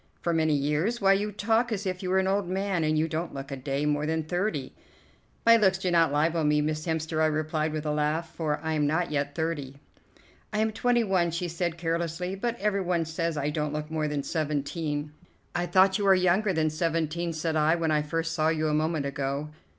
[0.19, 0.99] "For many years?
[0.99, 3.55] Why, you talk as if you were an old man, and you don't look a
[3.55, 4.73] day more than thirty."
[5.45, 8.73] "My looks do not libel me, Miss Hemster," I replied with a laugh, "for I
[8.73, 9.77] am not yet thirty."
[10.51, 14.07] "I am twenty one," she said carelessly, "but every one says I don't look more
[14.07, 15.11] than seventeen."
[15.53, 18.73] "I thought you were younger than seventeen," said I, "when I first saw you a
[18.73, 19.49] moment ago."